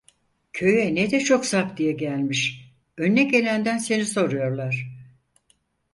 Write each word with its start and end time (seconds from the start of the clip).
Köye 0.53 0.95
ne 0.95 1.11
de 1.11 1.19
çok 1.19 1.45
zaptiye 1.45 1.91
gelmiş, 1.91 2.71
önüne 2.97 3.23
gelenden 3.23 3.77
seni 3.77 4.05
soruyorlar. 4.05 4.87